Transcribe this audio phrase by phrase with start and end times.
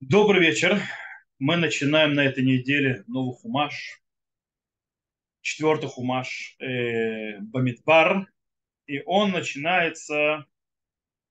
[0.00, 0.80] Добрый вечер.
[1.40, 4.00] Мы начинаем на этой неделе новый хумаш,
[5.40, 8.32] четвертый хумаш э, Бамидбар.
[8.86, 10.46] И он начинается,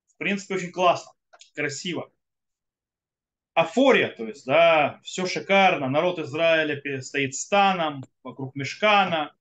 [0.07, 1.13] в принципе, очень классно,
[1.55, 2.11] красиво.
[3.53, 5.87] Афория, то есть, да, все шикарно.
[5.87, 9.33] Народ Израиля стоит станом вокруг мешкана,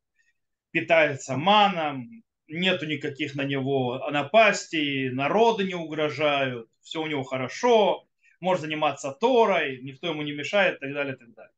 [0.70, 8.05] питается маном, нету никаких на него напастей, народы не угрожают, все у него хорошо,
[8.40, 11.52] может заниматься Торой, никто ему не мешает и так далее, и так далее.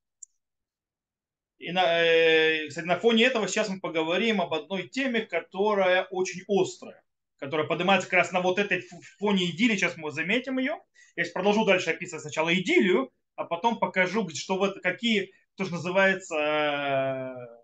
[1.58, 6.44] И на, э, кстати, на фоне этого сейчас мы поговорим об одной теме, которая очень
[6.46, 7.02] острая,
[7.38, 8.80] которая поднимается как раз на вот этой
[9.18, 10.80] фоне идиллии, сейчас мы заметим ее.
[11.16, 16.36] Я продолжу дальше описывать сначала идиллию, а потом покажу, что вот какие, то, что называется,
[16.36, 17.58] э,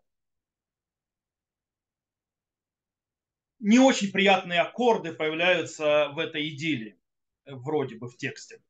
[3.60, 6.98] не очень приятные аккорды появляются в этой идиллии,
[7.46, 8.60] вроде бы в тексте.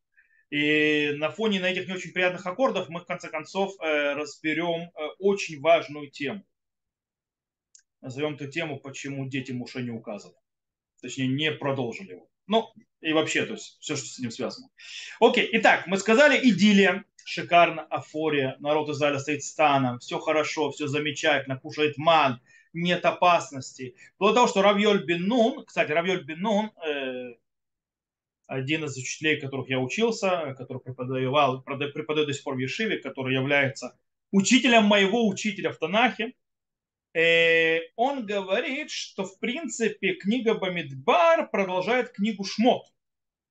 [0.55, 4.83] И на фоне на этих не очень приятных аккордов мы в конце концов э, разберем
[4.83, 6.47] э, очень важную тему.
[8.01, 10.37] Назовем эту тему, почему дети Муше не указаны.
[11.03, 12.29] Точнее, не продолжили его.
[12.47, 12.69] Ну,
[13.01, 14.69] и вообще, то есть все, что с ним связано.
[15.19, 21.59] Окей, итак, мы сказали идиллия, шикарно, афория, народ Израиля стоит станом, все хорошо, все замечательно,
[21.59, 22.41] кушает ман,
[22.73, 23.97] нет опасности.
[24.15, 27.35] Вплоть до того, что Равьоль Бен Нун, кстати, Равьоль Бен Нун, э,
[28.47, 33.35] один из учителей, которых я учился, который преподавал, преподает до сих пор в Ешиве, который
[33.35, 33.99] является
[34.33, 36.35] учителем моего учителя в Танахе,
[37.15, 42.87] э, он говорит, что в принципе книга Бамидбар продолжает книгу Шмот.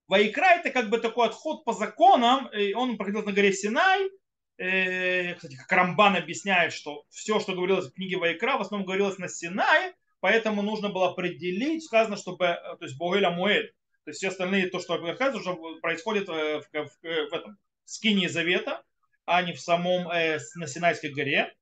[0.08, 4.10] Вайкра это как бы такой отход по законам, он проходил на горе Синай,
[4.58, 9.18] э, кстати, как Рамбан объясняет, что все, что говорилось в книге Вайкра, в основном говорилось
[9.18, 14.20] на Синае, поэтому нужно было определить, сказано, чтобы, э, то есть Богеля Муэль, то есть
[14.20, 18.84] все остальные, то, что рассказывается, уже происходит в, в, в, в этом скине Завета,
[19.26, 21.54] а не в самом э, на Синайской горе.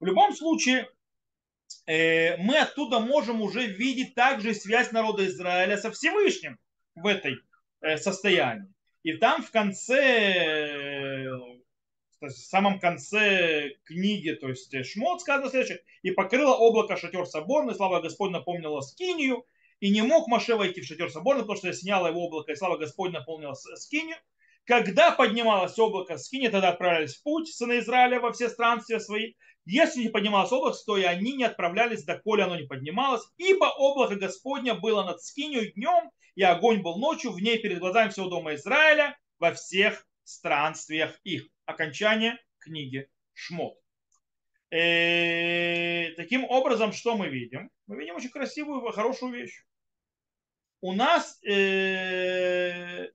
[0.00, 0.88] В любом случае,
[1.86, 6.58] э, мы оттуда можем уже видеть также связь народа Израиля со Всевышним
[6.96, 7.36] в этой
[7.80, 8.72] э, состоянии.
[9.04, 11.28] И там в конце, э,
[12.20, 18.00] в самом конце книги, то есть Шмот сказано следующее, и покрыло облако шатер соборный, слава
[18.00, 19.46] Господь напомнила Скинию,
[19.80, 22.76] и не мог Маше войти в шатер соборный, потому что сняло его облако, и слава
[22.76, 24.16] Господь наполнила скинию.
[24.64, 29.34] Когда поднималось облако скини, тогда отправлялись в путь сыны Израиля во все странствия свои.
[29.66, 34.16] Если не поднималось облако, то и они не отправлялись, доколе оно не поднималось, ибо облако
[34.16, 38.54] Господня было над скинью днем, и огонь был ночью в ней перед глазами всего дома
[38.54, 41.46] Израиля во всех странствиях их.
[41.66, 43.83] Окончание книги Шмот.
[44.70, 47.70] Э, таким образом, что мы видим?
[47.86, 49.64] Мы видим очень красивую, хорошую вещь
[50.84, 53.08] у нас э,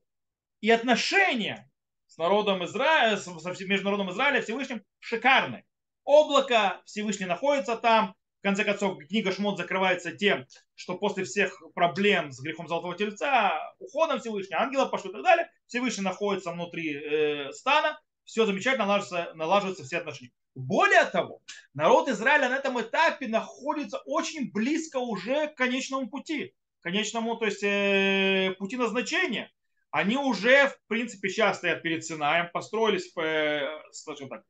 [0.59, 1.69] и отношения
[2.07, 3.27] с народом Израиля, с,
[3.61, 5.63] между народом Израиля Всевышним шикарны.
[6.03, 8.15] Облако Всевышний находится там.
[8.39, 13.53] В конце концов, книга Шмот закрывается тем, что после всех проблем с грехом Золотого Тельца,
[13.77, 17.99] уходом Всевышнего, ангела пошлют и так далее, Всевышний находится внутри э, стана,
[18.29, 20.31] все замечательно, налаживаются, налаживаются все отношения.
[20.53, 21.41] Более того,
[21.73, 27.63] народ Израиля на этом этапе находится очень близко уже к конечному пути конечному, то есть
[27.63, 29.51] э, пути назначения,
[29.91, 34.43] они уже, в принципе, сейчас стоят перед Синаем, построились, э, скажем так,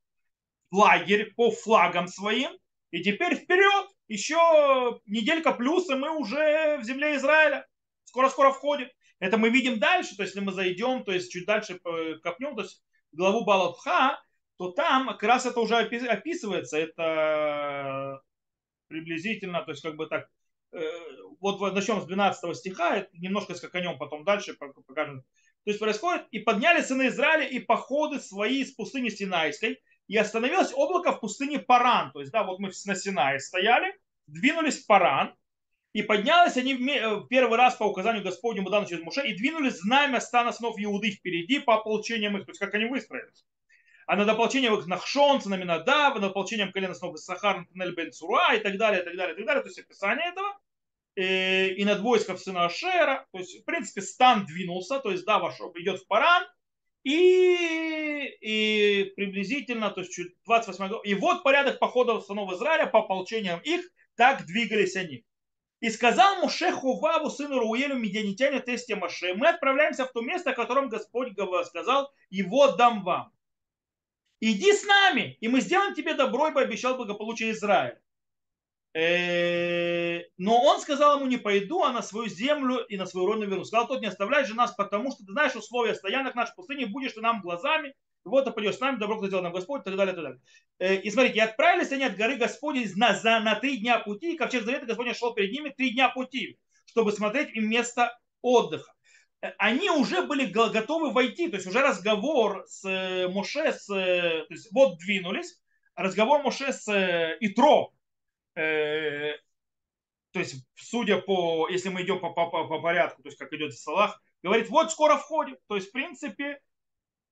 [0.71, 2.51] лагерь по флагам своим,
[2.91, 7.65] и теперь вперед, еще неделька плюс, и мы уже в земле Израиля,
[8.03, 8.89] скоро-скоро входим.
[9.19, 12.55] Это мы видим дальше, то есть если мы зайдем, то есть чуть дальше э, копнем,
[12.55, 14.21] то есть главу Балатха,
[14.57, 18.21] то там как раз это уже описывается, это
[18.87, 20.29] приблизительно, то есть как бы так,
[20.71, 20.81] Э,
[21.39, 25.21] вот начнем с 12 стиха, немножко скаканем потом дальше, покажем.
[25.65, 30.71] То есть происходит, и подняли сыны Израиля и походы свои из пустыни Синайской, и остановилось
[30.73, 32.11] облако в пустыне Паран.
[32.11, 33.93] То есть, да, вот мы на Синае стояли,
[34.27, 35.35] двинулись в Паран,
[35.93, 39.79] и поднялись они э, в первый раз по указанию Господнему данному через Муше, и двинулись
[39.79, 43.45] знамя стана снов Иуды впереди по ополчениям их, то есть как они выстроились.
[44.05, 48.59] А над ополчением их Нахшон, Цинаминадав, над ополчением колена снов Сахар, Натанель Бен Цура и
[48.59, 49.61] так далее, и так далее, и так далее.
[49.61, 50.59] То есть описание этого
[51.15, 53.27] и, и над войском сына Ашера.
[53.31, 56.43] То есть, в принципе, стан двинулся, то есть, да, вошел, идет в Паран,
[57.03, 61.05] и, и приблизительно, то есть чуть 28 год.
[61.05, 63.81] И вот порядок походов сынов Израиля по ополчениям их,
[64.15, 65.23] так двигались они.
[65.79, 70.55] И сказал Муше Хуваву, сыну Руелю, медианитяне, тесте Маше, мы отправляемся в то место, о
[70.55, 71.33] котором Господь
[71.65, 73.31] сказал, его дам вам.
[74.41, 78.01] Иди с нами, и мы сделаем тебе добро, и пообещал благополучие Израиля.
[78.93, 83.49] Э, но он сказал ему, не пойду, а на свою землю и на свою родину
[83.49, 83.67] вернусь.
[83.67, 87.13] Сказал, тот не оставляй же нас, потому что ты знаешь условия стоянок нашей пустыни, будешь
[87.13, 87.93] ты нам глазами,
[88.25, 90.41] вот ты пойдешь с нами, добро сделал нам Господь, и так далее, и так далее.
[90.79, 94.33] Э, и смотрите, и отправились они от горы Господи на, за, на три дня пути,
[94.33, 98.93] и ковчег завета Господня шел перед ними три дня пути, чтобы смотреть им место отдыха.
[99.41, 104.69] Э, они уже были готовы войти, то есть уже разговор с Моше, с, то есть
[104.73, 105.61] вот двинулись,
[105.95, 106.87] разговор Моше с
[107.39, 107.93] Итро,
[108.59, 109.37] Э,
[110.31, 113.73] то есть, судя по, если мы идем по, по, по порядку, то есть, как идет
[113.73, 115.57] Салах, говорит, вот скоро входим.
[115.67, 116.59] То есть, в принципе,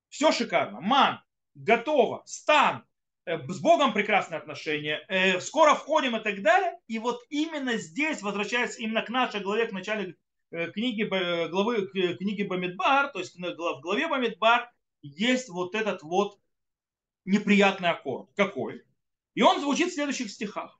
[0.10, 0.82] все шикарно.
[0.82, 1.22] Ман,
[1.56, 2.86] готово, стан,
[3.26, 6.80] э, с Богом прекрасные отношения, э, скоро входим и так далее.
[6.88, 10.16] И вот именно здесь, возвращаясь именно к нашей главе, к начале
[10.74, 11.04] книги,
[11.50, 14.72] главы, книги Бамидбар, то есть в главе Бамидбар
[15.02, 16.40] есть вот этот вот
[17.26, 18.30] неприятный аккорд.
[18.36, 18.84] Какой?
[19.36, 20.80] И он звучит в следующих стихах.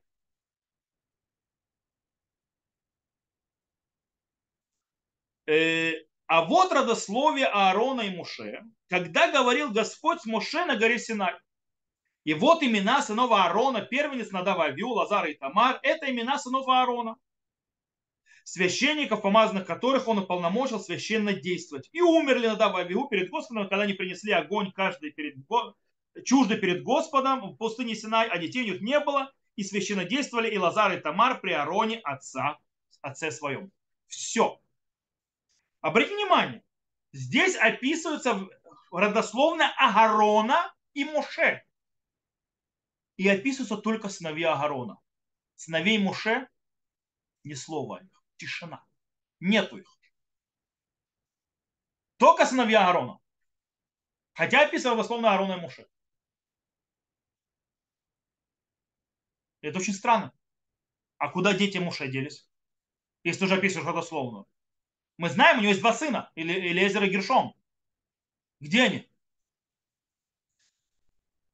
[5.46, 5.94] Э,
[6.28, 11.34] а вот родословие Аарона и Муше, когда говорил Господь с Муше на горе Синай.
[12.26, 17.16] И вот имена сынов Аарона, первенец Надава Авиу, Лазар и Тамар, это имена сынов Аарона,
[18.44, 21.90] священников, помазанных которых он уполномочил священно действовать.
[21.94, 25.36] И умерли Надав Авиу перед Господом, когда они принесли огонь каждый перед,
[26.26, 30.50] чуждый перед Господом в пустыне Синай, а детей у них не было, и священно действовали
[30.50, 32.58] и Лазар и Тамар при Аароне отца,
[33.02, 33.72] отце своем.
[34.08, 34.60] Все.
[35.82, 36.64] Обратите внимание,
[37.12, 38.48] здесь описываются
[38.92, 41.64] родословно Агарона и Моше.
[43.18, 45.00] И описываются только сыновья Агарона.
[45.56, 46.48] Сыновей Моше
[47.44, 48.24] ни слова о них.
[48.38, 48.86] Тишина.
[49.40, 49.98] Нету их.
[52.18, 53.20] Только сыновья Аарона.
[54.34, 55.88] Хотя описано родословно Аарона и Моше.
[59.62, 60.34] Это очень странно.
[61.18, 62.48] А куда дети Муше делись?
[63.24, 64.48] Если уже описываешь родословную.
[65.18, 67.56] Мы знаем, у него есть два сына, или Элезер и Гершом.
[68.60, 69.10] Где они?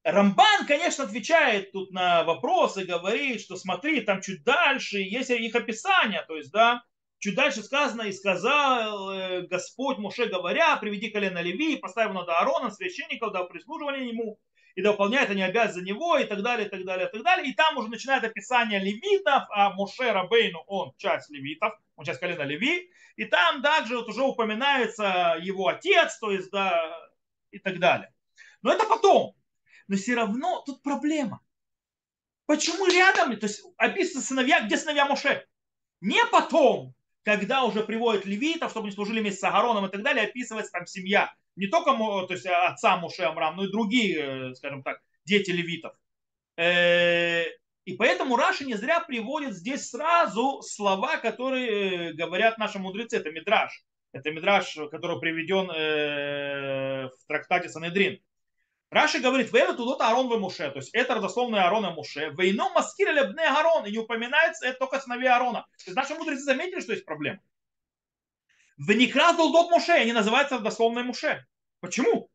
[0.03, 6.23] Рамбан, конечно, отвечает тут на вопросы, говорит, что смотри, там чуть дальше есть их описание,
[6.27, 6.83] то есть, да,
[7.19, 12.27] чуть дальше сказано, и сказал э, Господь Муше говоря, приведи колено Леви, поставь его над
[12.27, 14.39] Аароном, священников, да прислуживали ему,
[14.75, 17.23] и да выполняет они обязанности за него, и так далее, и так далее, и так
[17.23, 17.49] далее.
[17.49, 22.43] И там уже начинает описание левитов, а Муше Рабейну, он часть левитов, он часть колена
[22.43, 26.97] Леви, и там также вот уже упоминается его отец, то есть, да,
[27.51, 28.13] и так далее.
[28.61, 29.35] Но это потом.
[29.87, 31.41] Но все равно тут проблема.
[32.45, 35.45] Почему рядом, то есть описаны сыновья, где сыновья Моше?
[36.01, 36.93] Не потом,
[37.23, 40.85] когда уже приводят левитов, чтобы они служили вместе с Агароном и так далее, описывается там
[40.85, 41.33] семья.
[41.55, 45.95] Не только то есть, отца Моше Амрам, но и другие, э, скажем так, дети левитов.
[47.85, 53.17] И поэтому Раши не зря приводит здесь сразу слова, которые э, говорят наши мудрецы.
[53.17, 53.83] Это Мидраш.
[54.13, 58.21] Это Мидраш, который приведен э, в трактате Санедрин.
[58.89, 63.11] Раши говорит, «Вэна тудот Аарон в Муше», то есть это родословное Аарона Муше, «Вейно маскир
[63.11, 65.63] лебне Аарон», и не упоминается это только сыновей Аарона.
[65.63, 67.39] То есть наши мудрецы заметили, что есть проблема.
[68.77, 71.43] «Веникра дот Муше», они называются родословные Муше.
[71.79, 72.29] Почему?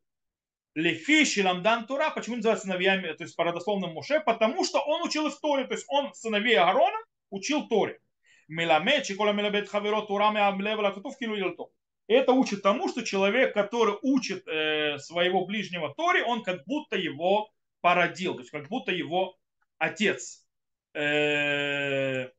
[0.78, 5.26] Лефи Шиламдан Тура, почему называется сыновьями, то есть по родословному Муше, потому что он учил
[5.26, 6.98] их Торе, то есть он сыновей Аарона
[7.30, 7.98] учил Торе.
[8.46, 11.72] Меламед, Чикола Мелабет Хаверо Тура Меамлевала Кутув Килу
[12.06, 17.50] Это учит тому, что человек, который учит э, своего ближнего Торе, он как будто его
[17.80, 19.37] породил, то есть как будто его
[19.78, 20.47] отец.
[20.94, 22.30] Э,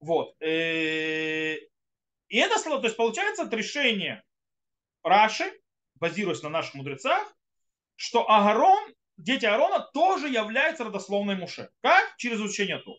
[0.00, 0.34] вот.
[0.40, 4.24] Э, и это, то есть получается от решения
[5.04, 5.52] Раши,
[6.00, 7.34] базируясь на наших мудрецах,
[7.96, 11.70] что Агарон, дети Аарона тоже являются родословной Муше.
[11.82, 12.16] Как?
[12.16, 12.96] Через учение Ту.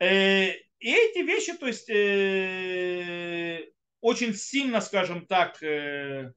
[0.00, 3.70] Э, и эти вещи, то есть, э,
[4.00, 6.32] очень сильно, скажем так, э,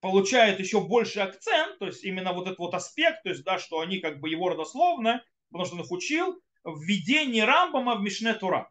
[0.00, 3.80] получают еще больше акцент, то есть именно вот этот вот аспект, то есть, да, что
[3.80, 8.34] они как бы его родословно, потому что он их учил, в введении Рамбама в Мишне
[8.34, 8.70] Тура.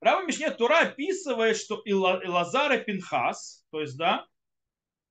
[0.00, 4.26] Рава Мишне Тура описывает, что Илазар и Пинхас, то есть, да,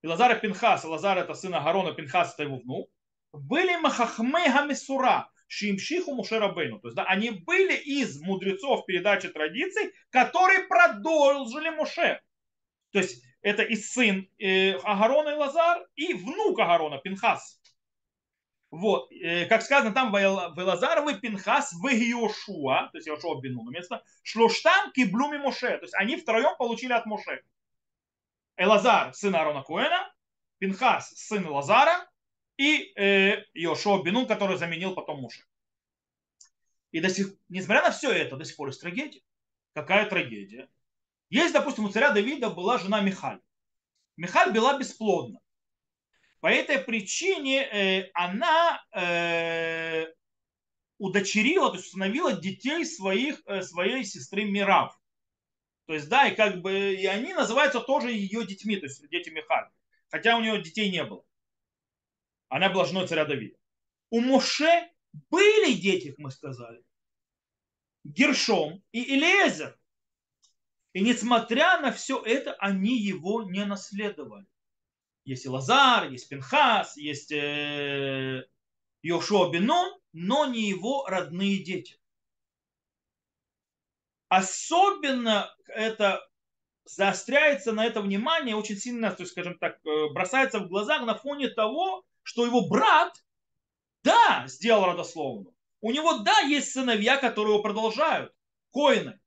[0.04, 2.90] Илазар и Пинхас, Илазар это сын Агарона, Пинхас это его внук,
[3.32, 6.80] были Махахме Хамисура, Шимшиху Мушерабейну.
[6.80, 12.22] То есть, да, они были из мудрецов передачи традиций, которые продолжили Муше.
[12.92, 17.60] То есть, это и сын э, Агарона и Лазар, и внук Агарона, Пинхас.
[18.74, 24.92] Вот, э, как сказано там, Велазаровы Пинхас в Иошуа, то есть Иошуа бен место, Шлоштам
[24.94, 27.44] киблуми Моше, то есть они втроем получили от Моше.
[28.58, 30.12] Элазар, сын Арона Коэна,
[30.58, 32.10] Пинхас, сын Лазара,
[32.58, 35.44] и э, Йошуа Бенун, который заменил потом Муше.
[36.92, 39.22] И до сих, несмотря на все это, до сих пор есть трагедия.
[39.75, 40.68] Какая трагедия?
[41.30, 43.39] Есть, допустим, у царя Давида была жена Михаль.
[44.18, 45.42] Михаль была бесплодна.
[46.43, 50.07] По этой причине э, она э,
[50.97, 54.93] удочерила, то есть установила детей своих, э, своей сестры Мирав.
[55.85, 59.29] То есть, да, и как бы, и они называются тоже ее детьми, то есть дети
[59.29, 59.69] Михаль.
[60.09, 61.23] Хотя у нее детей не было.
[62.50, 63.57] Она была женой царя Давида.
[64.09, 66.83] У Моше были дети, как мы сказали.
[68.03, 69.79] Гершом и Илезер.
[70.91, 74.45] И несмотря на все это, они его не наследовали.
[75.25, 78.46] Есть Лазар, есть Пинхас, есть э,
[79.01, 81.98] Йошуа Бенон, но не его родные дети.
[84.27, 86.27] Особенно это
[86.86, 91.15] заостряется на это внимание очень сильно, то есть, скажем так, э, бросается в глаза на
[91.15, 93.24] фоне того, что его брат,
[94.03, 95.56] да, сделал родословную.
[95.82, 98.34] У него, да, есть сыновья, которые его продолжают,
[98.72, 99.20] коины.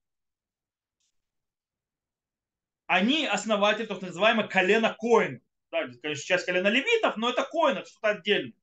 [2.86, 5.42] Они основатели, так называемого колена коин.
[5.84, 8.54] Да, конечно, часть колена левитов, но это коин, это что-то отдельное.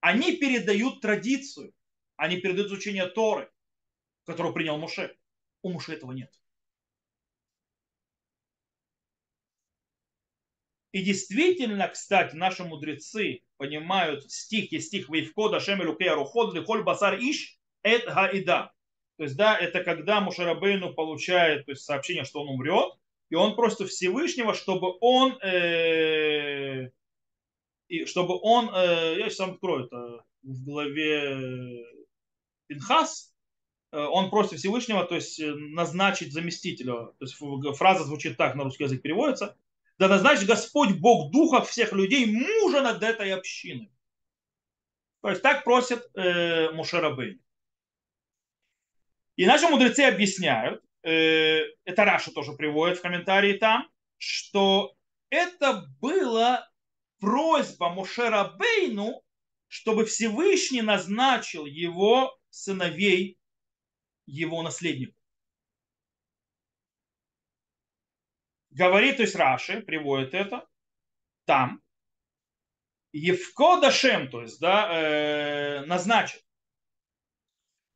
[0.00, 1.74] Они передают традицию,
[2.16, 3.50] они передают изучение Торы,
[4.24, 5.16] которую принял Муше.
[5.62, 6.32] У Муше этого нет.
[10.92, 17.58] И действительно, кстати, наши мудрецы понимают стих, есть стих Вейвкода Шемелю Кеаруход, Лихоль Басар Иш,
[17.82, 18.72] Эт Гаида.
[19.16, 22.92] То есть, да, это когда Мушарабейну получает то есть, сообщение, что он умрет,
[23.32, 26.90] и он просит Всевышнего, чтобы он, э,
[27.88, 31.82] и чтобы он, э, я сейчас сам открою это в главе
[32.66, 33.34] Пинхас,
[33.90, 37.06] э, он просит Всевышнего, то есть назначить заместителя.
[37.18, 37.34] То есть
[37.78, 39.56] фраза звучит так, на русский язык переводится–
[39.98, 43.92] да назначит Господь Бог духов всех людей мужа над этой общиной.
[45.20, 47.40] То есть так просит э, Мушерабейн.
[49.36, 54.94] И наши мудрецы объясняют, э, это Раша тоже приводит в комментарии там, что
[55.30, 56.68] это была
[57.18, 59.22] просьба Мушерабейну,
[59.68, 63.38] чтобы Всевышний назначил его сыновей
[64.26, 65.22] его наследником.
[68.72, 70.66] говорит, то есть Раши приводит это
[71.44, 71.82] там,
[73.12, 76.42] Евко Дашем, то есть, да, э, назначит.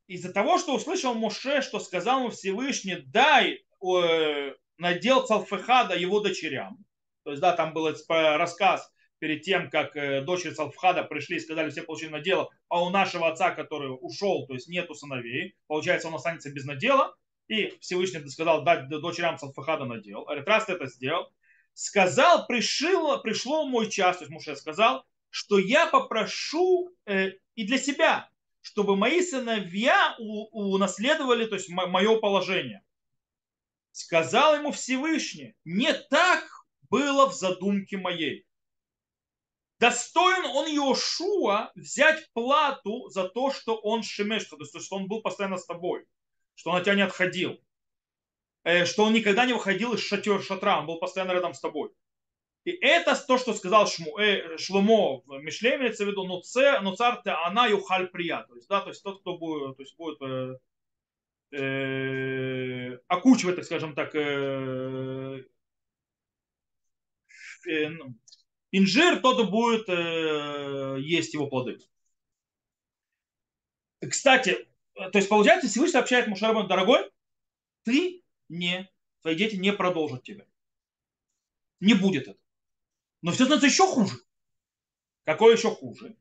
[0.06, 6.84] Из-за того, что услышал Моше, что сказал ему Всевышний, дай э, надел Цалфехада его дочерям.
[7.24, 11.70] То есть, да, там был рассказ перед тем, как э, дочери Цалфхада пришли и сказали,
[11.70, 16.14] все получили надел, а у нашего отца, который ушел, то есть нету сыновей, получается, он
[16.14, 17.16] останется без надела.
[17.48, 20.26] И Всевышний сказал дать дочерям Салфахада надел.
[20.26, 21.32] Ты это сделал,
[21.74, 27.78] сказал, пришло, пришло мой час, то есть Муше сказал, что я попрошу э, и для
[27.78, 28.28] себя,
[28.66, 32.82] чтобы мои сыновья унаследовали, то есть мое положение.
[33.92, 36.44] Сказал ему Всевышний, не так
[36.90, 38.44] было в задумке моей.
[39.78, 45.22] Достоин он Иошуа взять плату за то, что он шемеш, то есть что он был
[45.22, 46.04] постоянно с тобой
[46.56, 47.60] что он от тебя не отходил,
[48.64, 51.90] э, что он никогда не выходил из шатер, шатра, он был постоянно рядом с тобой.
[52.66, 56.80] И это то, что сказал Шму, э, Шломо в Мишле, имеется в виду, но, це,
[56.80, 58.42] но царь она юхаль прия.
[58.42, 60.58] То есть, да, то есть тот, кто будет, то есть будет э,
[61.52, 65.44] э, окучивать, так скажем так, э,
[67.68, 68.16] э, ну,
[68.72, 71.78] инжир, тот будет э, есть его плоды.
[74.10, 77.08] Кстати, то есть получается, Всевышний сообщает Мушарабану, дорогой,
[77.84, 78.90] ты не,
[79.22, 80.46] твои дети не продолжат тебя.
[81.78, 82.45] Не будет это.
[83.22, 84.14] Но все становится еще хуже.
[85.24, 86.16] Какое еще хуже?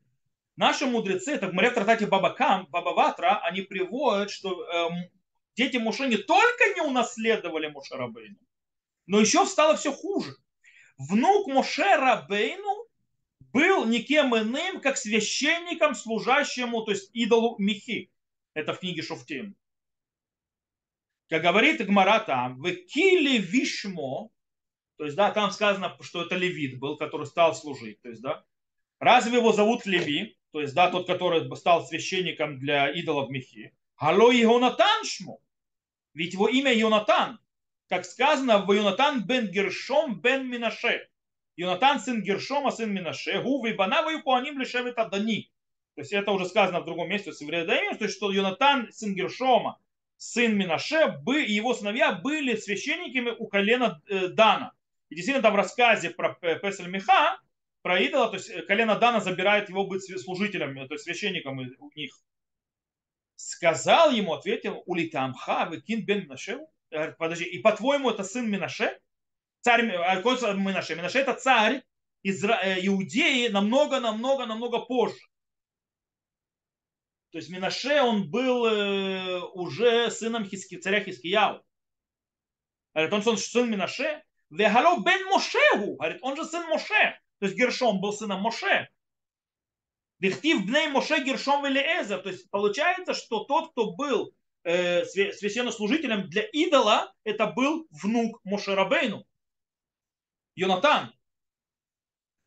[0.55, 5.11] Наши мудрецы, это море в трактате Бабакам, Бабаватра, они приводят, что эм,
[5.55, 8.39] дети Муше не только не унаследовали Муше Рабейну,
[9.05, 10.35] но еще стало все хуже.
[10.97, 12.87] Внук Муше Рабейну
[13.51, 18.11] был никем иным, как священником, служащему, то есть идолу Михи.
[18.53, 19.55] Это в книге Шуфтим.
[21.27, 24.29] Как говорит Гмара там, в Киле Вишмо,
[24.97, 28.01] то есть, да, там сказано, что это левит был, который стал служить.
[28.01, 28.43] То есть, да,
[28.99, 33.73] разве его зовут Леви, то есть, да, тот, который стал священником для идолов Михи.
[33.97, 35.39] Алло Йонатан Шмо.
[36.13, 37.39] Ведь его имя Йонатан.
[37.89, 41.07] Как сказано, в Йонатан бен Гершом бен Минаше.
[41.57, 43.41] Йонатан сын Гершома, сын Минаше.
[43.41, 45.51] Гу вейбанава юкуаним лишевит Адани.
[45.95, 49.15] То есть это уже сказано в другом месте в Севредаим, то есть что Йонатан, сын
[49.15, 49.79] Гершома,
[50.17, 54.73] сын Минаше, и его сыновья были священниками у колена э, Дана.
[55.15, 57.39] И действительно там в рассказе про Песель Миха,
[57.83, 62.13] про идола, то есть колено Дана забирает его быть служителем, то есть священником у них.
[63.35, 66.59] Сказал ему, ответил, улитамха, выкин бен Минаше.
[67.17, 68.99] Подожди, и по-твоему это сын Минаше?
[69.61, 70.15] Царь, а
[70.53, 70.95] Минаше?
[70.95, 71.81] Минаше это царь
[72.21, 72.59] Изра...
[72.85, 75.15] Иудеи намного, намного, намного позже.
[77.31, 81.63] То есть Минаше, он был э, уже сыном Хиски, царя Хискияу.
[82.93, 84.24] Говорит, он сын Минаше.
[84.49, 85.95] Вехало бен Мошеху.
[85.95, 87.19] Говорит, он же сын Моше.
[87.39, 88.89] То есть Гершом был сыном Моше.
[90.19, 92.19] Вихтив бней Моше Гершом Велиэзер.
[92.19, 94.33] То есть получается, что тот, кто был
[94.63, 99.25] э, священнослужителем для идола, это был внук Моше Рабейну.
[100.55, 101.13] Йонатан.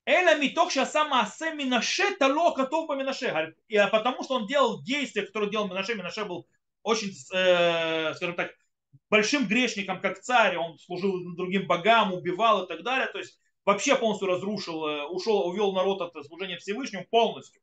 [0.07, 3.55] Эля миток шаса маасе минаше тало котов минаше.
[3.93, 5.95] Потому что он делал действия, которые делал Минаше.
[5.95, 6.49] Минаше был
[6.83, 8.55] очень, э, скажем так,
[9.11, 10.57] большим грешником, как царь.
[10.57, 13.09] Он служил другим богам, убивал и так далее.
[13.09, 17.61] То есть вообще полностью разрушил, э, ушел, увел народ от служения Всевышнему полностью.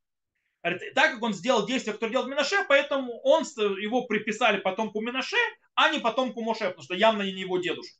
[0.62, 5.38] Так как он сделал действия, которые делал Минаше, поэтому он, его приписали потомку Минаше,
[5.75, 8.00] а не потомку Моше, потому что явно не его дедушка.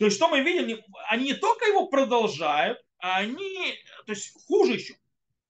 [0.00, 3.74] То есть что мы видим, они не только его продолжают, они,
[4.06, 4.94] то есть хуже еще.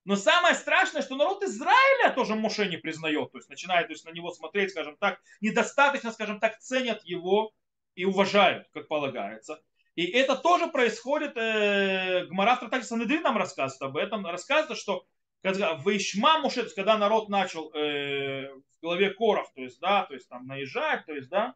[0.03, 4.05] Но самое страшное, что народ Израиля тоже Моше не признает, то есть начинает то есть,
[4.05, 7.51] на него смотреть, скажем так, недостаточно, скажем так, ценят его
[7.95, 9.61] и уважают, как полагается.
[9.95, 15.05] И это тоже происходит, э, Гмара в Трактате Санедрин нам рассказывает об этом, рассказывает, что
[15.43, 19.79] когда в Ишма Муше, то есть когда народ начал э, в голове Коров, то есть,
[19.79, 21.55] да, то есть там наезжать, то есть, да,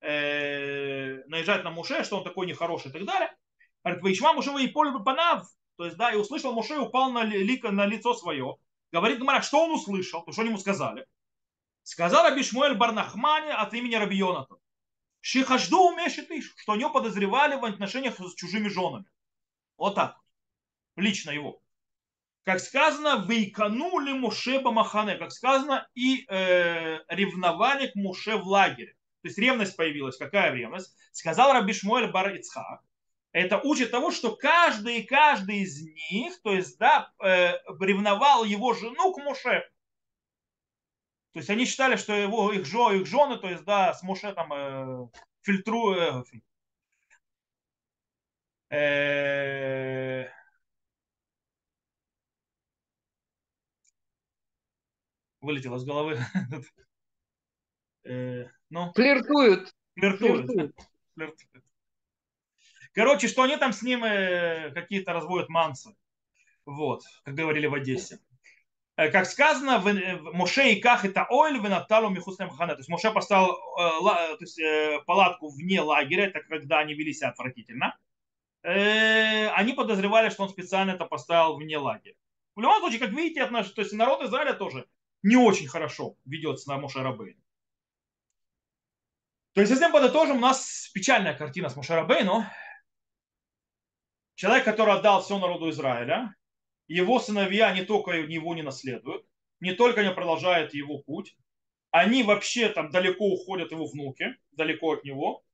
[0.00, 3.34] э, наезжать на Муше, что он такой нехороший и так далее,
[3.82, 5.46] Говорит, Ваишма Муше и поле панав,
[5.80, 8.58] то есть, да, и услышал Муше и упал на, лико, на лицо свое.
[8.92, 11.06] Говорит Гмара, что он услышал, то что ему сказали.
[11.84, 14.56] Сказал Раби Шмуэль Барнахмане от имени Раби Йоната.
[15.22, 19.06] Шихажду умешит иш, что они подозревали в отношениях с чужими женами.
[19.78, 20.20] Вот так.
[20.96, 21.62] Лично его.
[22.42, 28.92] Как сказано, вейканули Муше Бамахане, как сказано, и э, ревновали к Муше в лагере.
[29.22, 30.18] То есть ревность появилась.
[30.18, 30.94] Какая ревность?
[31.12, 32.82] Сказал Раби Шмуэль Бар Ицхак,
[33.32, 38.74] это учит того, что каждый и каждый из них, то есть, да, э, ревновал его
[38.74, 39.68] жену к Моше.
[41.32, 44.32] То есть они считали, что его, их, жо, их жены, то есть, да, с Моше
[44.34, 45.08] там э,
[45.42, 46.26] фильтруют.
[48.68, 50.28] Э,
[55.40, 56.18] вылетело с головы.
[58.04, 59.72] э, ну, флиртуют.
[59.94, 60.74] Флиртуют.
[61.14, 61.69] Флиртуют.
[62.92, 65.94] Короче, что они там с ним э, какие-то разводят мансы.
[66.66, 68.18] Вот, как говорили в Одессе.
[68.96, 72.72] Э, как сказано, э, в Моше и Ках это Ойль в Наталу Михуслем Хане.
[72.72, 74.60] То есть Моше поставил то есть,
[75.06, 77.96] палатку вне лагеря, это когда они вели себя отвратительно.
[78.62, 82.14] Они подозревали, что он специально это поставил вне лагеря.
[82.56, 84.86] В любом случае, как видите, то есть народ Израиля тоже
[85.22, 87.40] не очень хорошо ведется на Моше Рабейну.
[89.54, 92.44] То есть, если мы подытожим, у нас печальная картина с Моше Рабейну,
[94.40, 96.34] Человек, который отдал все народу Израиля,
[96.88, 99.26] его сыновья не только его не наследуют,
[99.60, 101.36] не только не продолжают его путь,
[101.90, 105.44] они вообще там далеко уходят его внуки, далеко от него.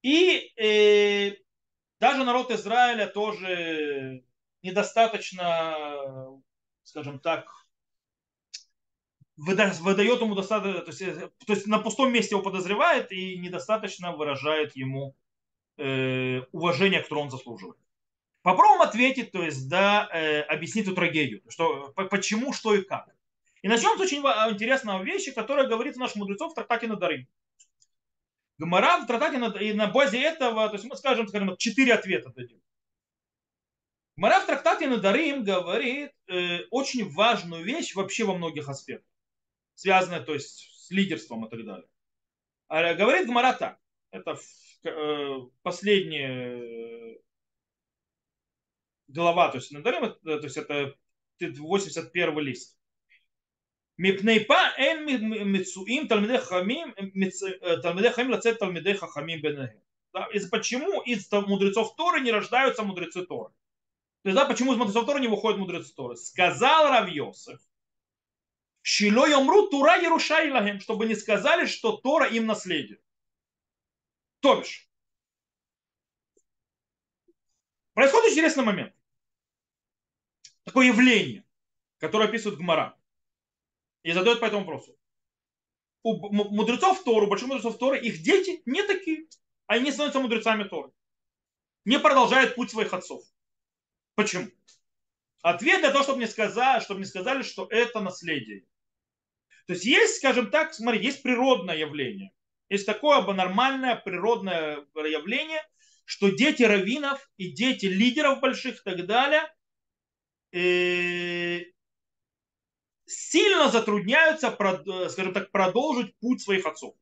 [0.00, 1.36] И э,
[2.00, 4.24] даже народ Израиля тоже
[4.62, 6.40] недостаточно,
[6.84, 7.52] скажем так,
[9.36, 14.74] выдает ему достаточно, то есть, то есть на пустом месте его подозревает и недостаточно выражает
[14.74, 15.14] ему
[15.76, 17.76] э, уважение, которое он заслуживает.
[18.46, 23.08] Попробуем ответить, то есть, да, э, объяснить эту трагедию, что, почему, что и как.
[23.60, 27.26] И начнем с очень интересной вещи, которая говорит у наших мудрецов в трактате Надарим.
[28.58, 32.62] Гмара в трактате и на базе этого, то есть мы скажем, скажем, четыре ответа дадим.
[34.16, 39.12] Гмара в трактате Надарим говорит э, очень важную вещь вообще во многих аспектах,
[39.74, 41.88] связанная, то есть, с лидерством и так далее.
[42.68, 43.80] А, говорит Гмара так,
[44.12, 44.38] это
[44.84, 46.95] э, последнее
[49.08, 50.94] глава, то есть Надарим, э, то есть это
[51.40, 52.76] 81 лист.
[53.96, 55.06] Мипнейпа эн
[55.50, 59.80] мецуим талмидей хамим, э, талмидей хамим лацет талмидей хахамим бенегем.
[60.50, 63.52] Почему из мудрецов Торы не рождаются мудрецы Торы?
[64.24, 66.16] Да, почему из мудрецов Торы не выходят мудрецы Торы?
[66.16, 67.60] Сказал Равьосов,
[68.82, 73.00] Шило йомру Тура Еруша Илагем, чтобы не сказали, что Тора им наследие.
[74.40, 74.88] То бишь,
[77.94, 78.95] происходит интересный момент
[80.66, 81.44] такое явление,
[81.98, 82.98] которое описывает Гмара.
[84.02, 84.96] И задает по этому вопросу.
[86.02, 89.26] У мудрецов Тору, больших мудрецов Торы, их дети не такие.
[89.66, 90.92] Они не становятся мудрецами Торы.
[91.84, 93.24] Не продолжают путь своих отцов.
[94.14, 94.48] Почему?
[95.42, 98.64] Ответ для того, чтобы мне сказали, чтобы мне сказали, что это наследие.
[99.66, 102.32] То есть есть, скажем так, смотри, есть природное явление.
[102.68, 105.62] Есть такое нормальное природное явление,
[106.04, 109.42] что дети раввинов и дети лидеров больших и так далее
[113.06, 114.50] сильно затрудняются,
[115.10, 116.94] скажем так, продолжить путь своих отцов.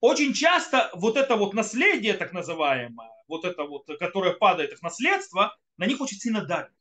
[0.00, 5.56] Очень часто вот это вот наследие, так называемое, вот это вот, которое падает их наследство,
[5.76, 6.72] на них очень сильно давит.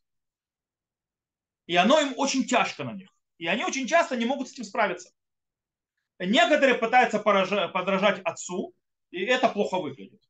[1.66, 3.10] И оно им очень тяжко на них.
[3.38, 5.12] И они очень часто не могут с этим справиться.
[6.20, 8.74] Некоторые пытаются подражать отцу,
[9.12, 10.22] и это плохо выглядит.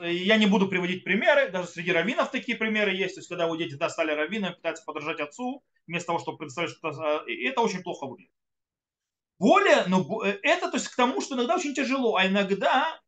[0.00, 3.14] Я не буду приводить примеры, даже среди раввинов такие примеры есть.
[3.14, 6.70] То есть, когда у дети да, стали раввинами, пытаются подражать отцу, вместо того, чтобы представить,
[6.70, 8.32] что это, это очень плохо выглядит.
[9.38, 13.00] Более, ну, это то есть к тому, что иногда очень тяжело, а иногда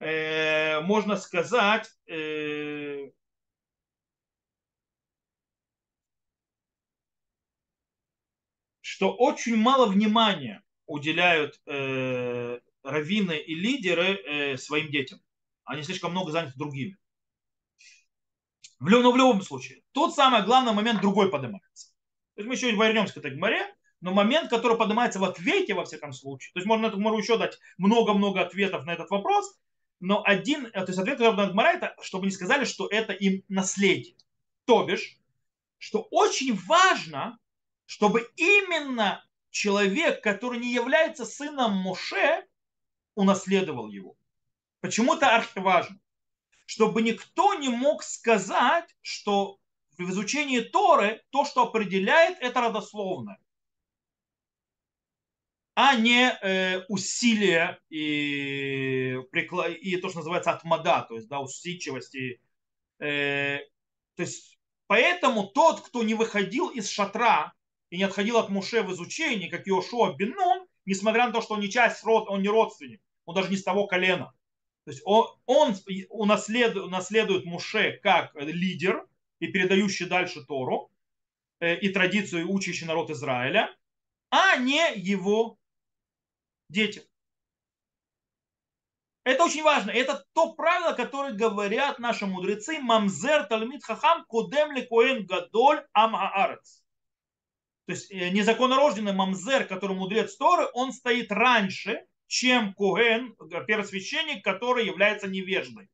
[0.00, 3.10] э, можно сказать, э,
[8.80, 15.20] что очень мало внимания уделяют э, раввины и лидеры э, своим детям.
[15.66, 16.96] Они слишком много заняты другими.
[18.78, 21.88] В, но в любом случае, тот самый главный момент другой поднимается.
[22.34, 25.84] То есть мы еще вернемся к этой гморе, но момент, который поднимается в ответе, во
[25.84, 29.58] всяком случае, то есть можно эту гмору еще дать много-много ответов на этот вопрос,
[30.00, 34.14] но один, то есть ответ, который Гмара, это, чтобы не сказали, что это им наследие.
[34.66, 35.18] То бишь,
[35.78, 37.38] что очень важно,
[37.86, 42.44] чтобы именно человек, который не является сыном Моше,
[43.14, 44.16] унаследовал его.
[44.86, 45.98] Почему это архиважно?
[46.64, 49.58] Чтобы никто не мог сказать, что
[49.98, 53.40] в изучении Торы то, что определяет, это родословное,
[55.74, 59.18] а не э, усилие и,
[59.80, 62.40] и то, что называется отмада, то есть да, усидчивости.
[63.00, 63.58] Э,
[64.14, 67.54] то есть поэтому тот, кто не выходил из шатра
[67.90, 71.60] и не отходил от Муше в изучении, как Иошуа Бенун, несмотря на то, что он
[71.60, 74.32] не часть род, он не родственник, он даже не с того колена.
[74.86, 75.74] То есть он, он
[76.10, 79.04] унаследует, унаследует Муше как лидер
[79.40, 80.92] и передающий дальше Тору
[81.58, 83.76] э, и традицию, учащий народ Израиля,
[84.30, 85.58] а не его
[86.68, 87.02] дети.
[89.24, 89.90] Это очень важно.
[89.90, 92.78] Это то правило, которое говорят наши мудрецы.
[92.78, 96.84] Мамзер талмит хахам кудем ли коэн гадоль ам аарец.
[97.86, 103.36] То есть э, незаконнорожденный мамзер, который мудрец Торы, он стоит раньше, чем Куэн,
[103.66, 105.90] первосвященник, который является невеждой.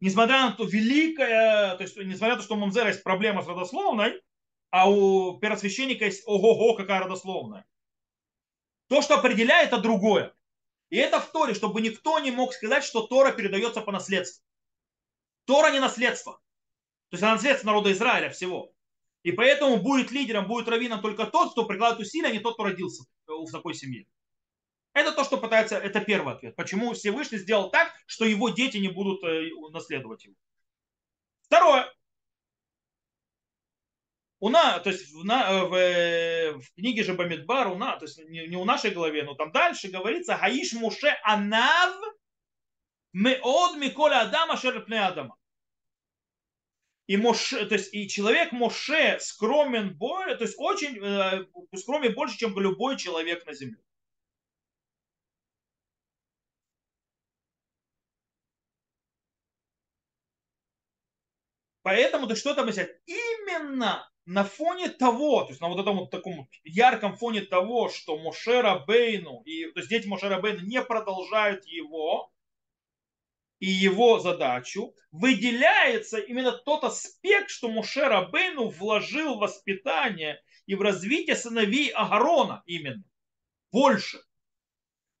[0.00, 3.48] Несмотря на то великое, то есть несмотря на то, что у Мамзера есть проблема с
[3.48, 4.20] родословной,
[4.70, 7.64] а у первосвященника есть ого-го, какая родословная.
[8.88, 10.34] То, что определяет, это другое.
[10.90, 14.44] И это в Торе, чтобы никто не мог сказать, что Тора передается по наследству.
[15.46, 16.34] Тора не наследство.
[17.08, 18.73] То есть это наследство народа Израиля всего.
[19.24, 22.64] И поэтому будет лидером, будет раввином только тот, кто прикладывает усилия, а не тот, кто
[22.64, 24.06] родился в такой семье.
[24.92, 26.54] Это то, что пытается, это первый ответ.
[26.54, 30.34] Почему Всевышний сделал так, что его дети не будут э, наследовать его.
[31.42, 31.90] Второе.
[34.40, 38.04] У нас, то есть в, э, в, э, в книге же Бамидбар, у нас, то
[38.04, 41.96] есть не, не у нашей голове, но там дальше говорится, Гаиш Муше Анав
[43.14, 45.34] Меод Миколя Адама Шерпне Адама.
[47.06, 51.44] И, Моше, то есть, и человек Моше скромен, более, то есть очень э,
[51.76, 53.76] скромен больше, чем любой человек на земле.
[61.82, 62.90] Поэтому, то что там взять?
[63.04, 68.16] Именно на фоне того, то есть на вот этом вот таком ярком фоне того, что
[68.18, 72.32] Мошера Бейну, и, то есть дети Мошера Бейну не продолжают его,
[73.60, 80.82] и его задачу, выделяется именно тот аспект, что Муше Рабейну вложил в воспитание и в
[80.82, 83.04] развитие сыновей Агарона именно.
[83.70, 84.18] Больше.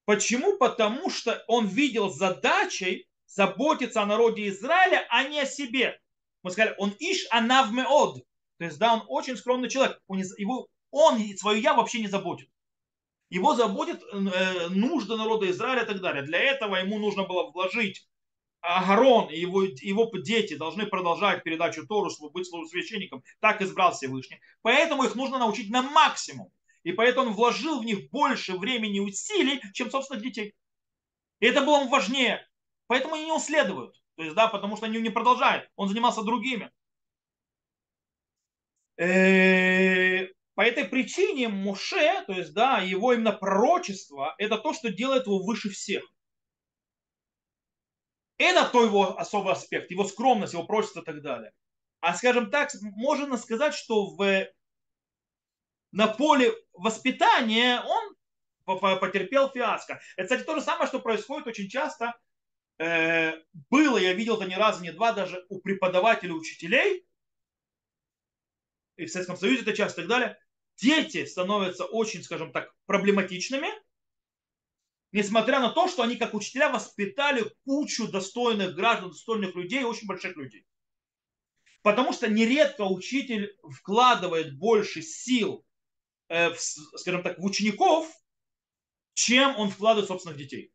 [0.04, 0.58] Почему?
[0.58, 5.98] Потому что он видел задачей заботиться о народе Израиля, а не о себе.
[6.42, 8.24] Мы сказали, он иш анавмеод.
[8.58, 10.00] То есть, да, он очень скромный человек.
[10.06, 12.48] Он, его, он свое я вообще не заботит.
[13.30, 16.22] Его заботит э, нужды народа Израиля и так далее.
[16.22, 18.06] Для этого ему нужно было вложить
[18.64, 24.40] Агарон и его, его дети должны продолжать передачу Тору, быть священником, так избрал Всевышний.
[24.62, 26.50] Поэтому их нужно научить на максимум.
[26.82, 30.54] И поэтому он вложил в них больше времени и усилий, чем собственных детей.
[31.40, 32.46] И это было важнее.
[32.86, 34.02] Поэтому они не уследуют.
[34.16, 35.68] То есть, да, потому что они не продолжают.
[35.76, 36.70] Он занимался другими.
[38.96, 45.26] Э, по этой причине Муше, то есть, да, его именно пророчество, это то, что делает
[45.26, 46.04] его выше всех.
[48.38, 51.52] Это то его особый аспект, его скромность, его прочество и так далее.
[52.00, 54.46] А скажем так, можно сказать, что в,
[55.92, 58.16] на поле воспитания он
[58.64, 60.00] потерпел фиаско.
[60.16, 62.14] Это, кстати, то же самое, что происходит очень часто.
[62.78, 63.34] Э,
[63.70, 67.06] было, я видел это ни разу, ни два, даже у преподавателей, учителей,
[68.96, 70.38] и в Советском Союзе это часто и так далее,
[70.76, 73.68] дети становятся очень, скажем так, проблематичными,
[75.14, 80.36] несмотря на то, что они как учителя воспитали кучу достойных граждан, достойных людей, очень больших
[80.36, 80.66] людей.
[81.82, 85.64] Потому что нередко учитель вкладывает больше сил,
[86.28, 88.10] э, в, скажем так, в учеников,
[89.14, 90.72] чем он вкладывает в собственных детей.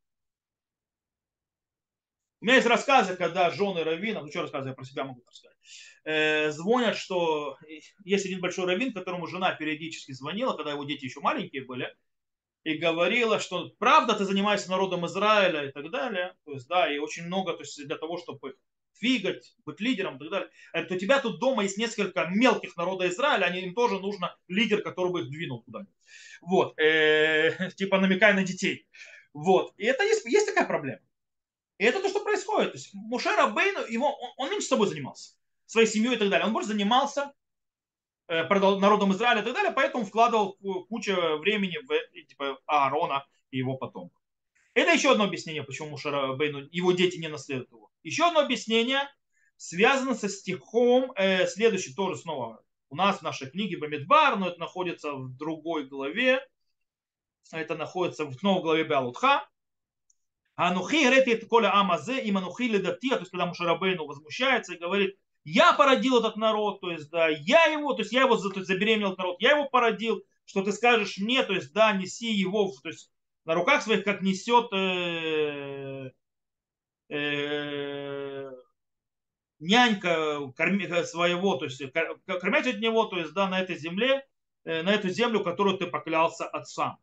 [2.40, 5.58] У меня есть рассказы, когда жены раввинов, ну что рассказы, я про себя могу рассказать,
[6.06, 7.58] э, звонят, что
[8.06, 11.94] есть один большой раввин, которому жена периодически звонила, когда его дети еще маленькие были,
[12.70, 17.00] и говорила, что правда ты занимаешься народом Израиля и так далее, то есть, да, и
[17.00, 18.56] очень много, то есть, для того, чтобы их
[19.00, 20.50] двигать, быть лидером и так далее.
[20.74, 24.84] Это у тебя тут дома есть несколько мелких народа Израиля, они, им тоже нужно лидер,
[24.84, 25.94] который бы их двинул куда-нибудь.
[26.42, 28.88] Вот, э, типа намекая на детей.
[29.34, 31.02] Вот, и это есть, есть такая проблема.
[31.80, 32.74] И это то, что происходит.
[32.74, 35.32] То есть Муше Рабейну, его, он, он меньше собой занимался,
[35.66, 36.46] своей семьей и так далее.
[36.46, 37.34] Он больше занимался
[38.30, 40.54] народом Израиля и так далее, поэтому вкладывал
[40.88, 44.22] кучу времени в типа, Аарона и его потомков.
[44.76, 47.90] Это еще одно объяснение, почему Муше Рабейну, его дети не наследуют его.
[48.04, 49.02] Еще одно объяснение
[49.58, 54.60] связано со стихом, э, следующий тоже снова у нас в нашей книге Бамидбар, но это
[54.60, 56.46] находится в другой главе.
[57.52, 59.48] Это находится в новой главе Беалутха.
[60.56, 65.18] Анухи грети это коля амазе, им анухи ледатия, то есть когда Мушарабейну возмущается и говорит,
[65.52, 69.16] я породил этот народ, то есть да, я его, то есть я его есть, забеременел
[69.16, 73.12] народ, я его породил, что ты скажешь мне, то есть да, неси его, то есть
[73.46, 76.12] на руках своих, как несет э,
[77.10, 78.52] э,
[79.60, 81.82] нянька корми, своего, то есть
[82.26, 84.28] кормить от него, то есть да, на этой земле,
[84.66, 87.00] э, на эту землю, которую ты поклялся отцам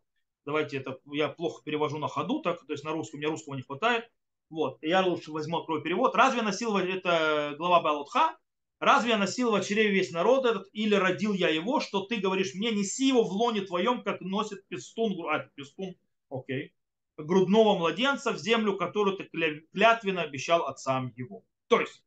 [0.47, 3.63] давайте это, я плохо перевожу на ходу, так, то есть на русском, мне русского не
[3.63, 4.09] хватает.
[4.49, 6.15] Вот, я лучше возьму, открою перевод.
[6.15, 8.37] Разве носил, это глава Балутха,
[8.79, 12.55] разве я носил в чреве весь народ этот, или родил я его, что ты говоришь
[12.55, 15.97] мне, неси его в лоне твоем, как носит пестун, а, пестун,
[16.31, 16.73] окей,
[17.17, 19.25] грудного младенца в землю, которую ты
[19.73, 21.43] клятвенно обещал отцам его.
[21.67, 22.05] То есть,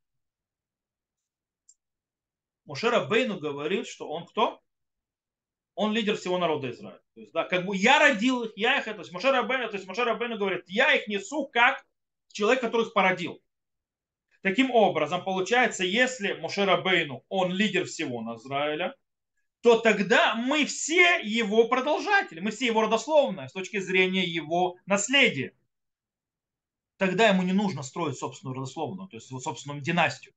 [2.65, 4.62] Мушера Бейну говорит, что он кто?
[5.80, 6.99] он лидер всего народа Израиля.
[7.15, 9.78] То есть, да, как бы я родил их, я их, то есть Моше Рабену, то
[9.78, 11.86] есть Моше Рабену говорит, я их несу как
[12.31, 13.41] человек, который их породил.
[14.41, 18.95] Таким образом, получается, если Моше Рабейну, он лидер всего Израиля,
[19.61, 25.53] то тогда мы все его продолжатели, мы все его родословные с точки зрения его наследия.
[26.97, 30.33] Тогда ему не нужно строить собственную родословную, то есть его собственную династию.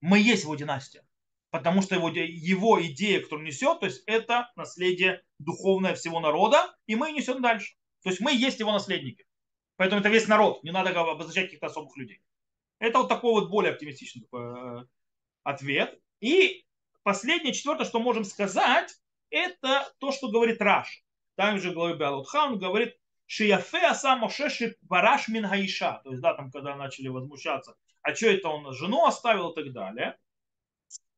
[0.00, 1.04] Мы есть его династия
[1.54, 6.96] потому что его, его идея, которую несет, то есть это наследие духовное всего народа, и
[6.96, 7.76] мы несем дальше.
[8.02, 9.24] То есть мы есть его наследники.
[9.76, 12.22] Поэтому это весь народ, не надо обозначать каких-то особых людей.
[12.78, 14.84] Это вот такой вот более оптимистичный такой, э,
[15.42, 16.00] ответ.
[16.20, 16.66] И
[17.02, 18.94] последнее, четвертое, что можем сказать,
[19.30, 21.02] это то, что говорит Раш.
[21.36, 26.00] Там же в главе Беалутха он говорит, Шияфе аса Моше бараш мин хаиша.
[26.04, 29.72] То есть, да, там, когда начали возмущаться, а что это он жену оставил и так
[29.72, 30.18] далее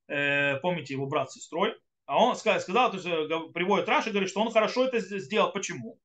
[0.09, 1.75] э, помните его брат с сестрой,
[2.07, 5.53] а он сказал, сказал то есть, э, приводит Раши, говорит, что он хорошо это сделал.
[5.53, 5.99] Почему?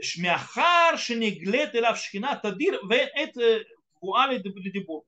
[0.00, 3.64] Шмяхар шенеглет элав шхина тадир это
[4.00, 5.04] вуали дебур.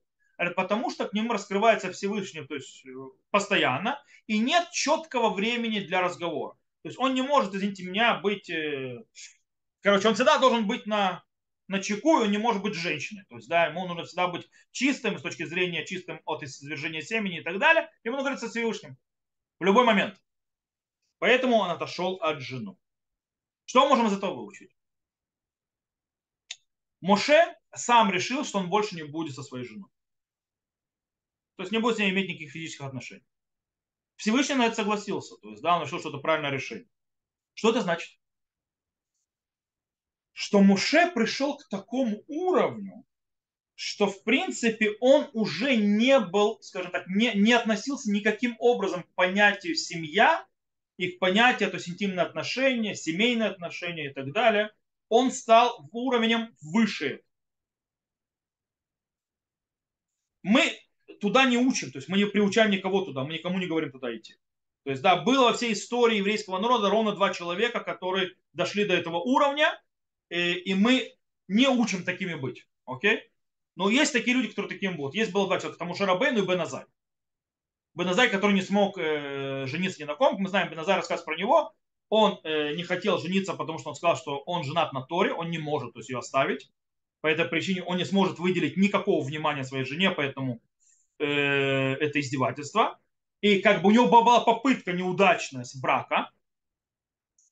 [0.54, 2.90] Потому что к нему раскрывается Всевышний, то есть э,
[3.30, 6.56] постоянно, и нет четкого времени для разговора.
[6.82, 8.50] То есть он не может, извините меня, быть...
[8.50, 9.02] Э,
[9.80, 11.24] короче, он всегда должен быть на
[11.68, 13.24] на чеку, и он не может быть женщиной.
[13.28, 17.40] То есть, да, ему нужно всегда быть чистым с точки зрения чистым от извержения семени
[17.40, 17.90] и так далее.
[18.04, 18.96] Ему нужно говорить со Всевышним
[19.58, 20.20] в любой момент.
[21.18, 22.76] Поэтому он отошел от жены.
[23.66, 24.74] Что можем из этого выучить?
[27.00, 29.90] Моше сам решил, что он больше не будет со своей женой.
[31.56, 33.26] То есть не будет с ней иметь никаких физических отношений.
[34.16, 35.36] Всевышний на это согласился.
[35.36, 36.88] То есть, да, он решил, что это правильное решение.
[37.54, 38.18] Что это значит?
[40.36, 43.06] что Муше пришел к такому уровню,
[43.74, 49.14] что в принципе он уже не был, скажем так, не, не относился никаким образом к
[49.14, 50.46] понятию семья
[50.96, 54.72] и к понятию, то есть интимные отношения, семейные отношения и так далее.
[55.08, 57.22] Он стал уровнем выше.
[60.42, 60.72] Мы
[61.20, 64.14] туда не учим, то есть мы не приучаем никого туда, мы никому не говорим туда
[64.16, 64.36] идти.
[64.84, 68.94] То есть, да, было во всей истории еврейского народа ровно два человека, которые дошли до
[68.94, 69.72] этого уровня,
[70.30, 71.12] Э, и мы
[71.48, 72.66] не учим такими быть.
[72.84, 73.30] Окей?
[73.76, 75.14] Но есть такие люди, которые таким будут.
[75.14, 76.84] Есть было два человека, это Мушарабейну и Беназай.
[77.96, 80.36] Беназай, который не смог э, жениться ни на ком.
[80.38, 81.72] Мы знаем, Беназай рассказ про него.
[82.10, 85.50] Он э, не хотел жениться, потому что он сказал, что он женат на Торе, он
[85.50, 86.70] не может то есть, ее оставить.
[87.22, 90.60] По этой причине он не сможет выделить никакого внимания своей жене, поэтому
[91.18, 93.00] э, это издевательство.
[93.40, 96.30] И как бы у него была попытка неудачная с брака,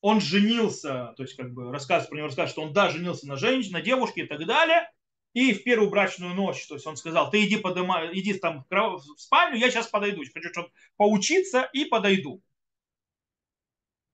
[0.02, 3.37] он женился, то есть как бы рассказ про него рассказ, что он да, женился на
[3.37, 4.92] женщине, на девушке и так далее.
[5.34, 9.00] И в первую брачную ночь, то есть он сказал, ты иди, подыма, иди там в
[9.18, 12.42] спальню, я сейчас подойду, хочу что-то поучиться и подойду.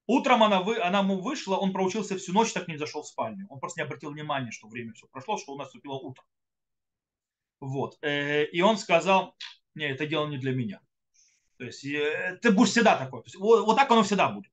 [0.06, 3.46] Утром она, вы, она ему вышла, он проучился всю ночь, так не зашел в спальню.
[3.48, 6.24] Он просто не обратил внимания, что время все прошло, что у нас наступило утро.
[7.60, 7.96] Вот.
[8.02, 9.36] Э, и он сказал,
[9.76, 10.80] не, это дело не для меня.
[11.58, 13.22] То есть э, ты будешь всегда такой.
[13.38, 14.50] вот, вот так оно всегда будет.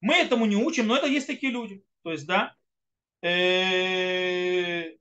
[0.00, 1.84] Мы этому не учим, но это есть такие люди.
[2.02, 2.56] То есть, да,
[3.20, 4.96] э,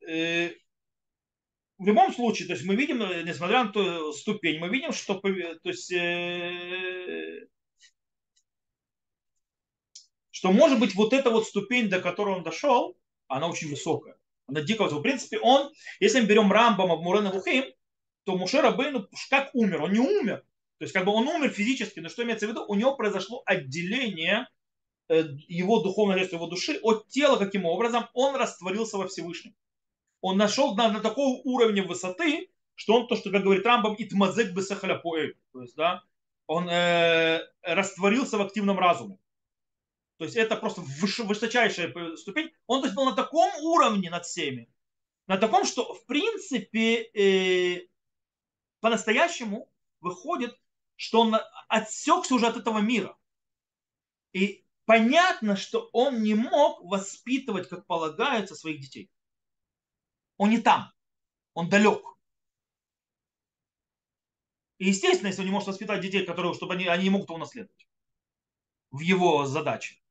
[1.81, 5.29] в любом случае, то есть мы видим, несмотря на ту ступень, мы видим, что то
[5.69, 7.47] есть, э,
[10.29, 12.97] что может быть вот эта вот ступень, до которой он дошел,
[13.27, 14.15] она очень высокая.
[14.47, 14.99] Она дико высокая.
[14.99, 17.65] В принципе, он, если мы берем Рамбама в Мурена Вухим,
[18.25, 19.81] то Мушера Бейну как умер?
[19.81, 20.43] Он не умер.
[20.77, 22.65] То есть как бы он умер физически, но что имеется в виду?
[22.67, 24.47] У него произошло отделение
[25.09, 29.55] э, его духовной части, его души от тела, каким образом он растворился во Всевышнем.
[30.21, 34.53] Он нашел на, на такого уровня высоты, что он то, что, как говорит Рамбам, итмазек
[34.53, 35.37] бесахаляпоэль.
[35.51, 36.03] То есть, да,
[36.47, 39.17] он э, растворился в активном разуме.
[40.17, 42.51] То есть это просто высочайшая ступень.
[42.67, 44.69] Он то есть, был на таком уровне над всеми,
[45.25, 47.87] на таком, что в принципе э,
[48.81, 50.55] по-настоящему выходит,
[50.95, 53.17] что он отсекся уже от этого мира.
[54.33, 59.09] И понятно, что он не мог воспитывать, как полагается, своих детей.
[60.41, 60.91] Он не там,
[61.53, 62.01] он далек.
[64.79, 67.37] И естественно, если он не может воспитать детей, которые, чтобы они, они не могут его
[67.37, 67.87] наследовать
[68.89, 70.01] в его задаче.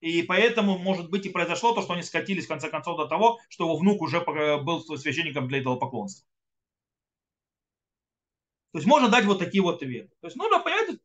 [0.00, 3.40] И поэтому, может быть, и произошло то, что они скатились в конце концов до того,
[3.50, 6.26] что его внук уже был священником для этого поклонства.
[8.72, 10.16] То есть можно дать вот такие вот ответы.
[10.22, 10.98] То есть нужно понять,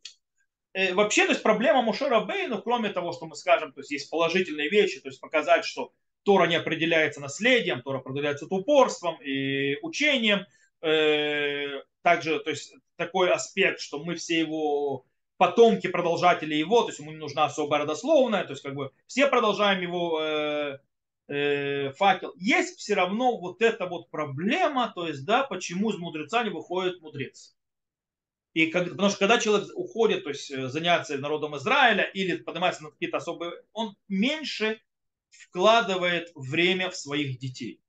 [0.72, 4.10] э, вообще, то есть проблема Мушера Бейну, кроме того, что мы скажем, то есть есть
[4.10, 5.92] положительные вещи, то есть показать, что
[6.24, 10.46] Тора не определяется наследием, Тора определяется упорством и учением.
[10.82, 15.06] Э, также, то есть такой аспект, что мы все его
[15.38, 19.28] потомки, продолжатели его, то есть ему не нужна особая родословная, то есть как бы все
[19.28, 20.80] продолжаем его э,
[21.30, 22.34] э, факел.
[22.36, 27.02] Есть все равно вот эта вот проблема, то есть, да, почему из мудреца не выходит
[27.02, 27.56] мудрец.
[28.54, 32.84] И как, потому что когда человек уходит, то есть э, заняться народом Израиля или поднимается
[32.84, 34.82] на какие-то особые, он меньше
[35.30, 37.82] вкладывает время в своих детей.